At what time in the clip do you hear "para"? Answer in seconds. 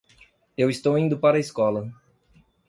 1.19-1.37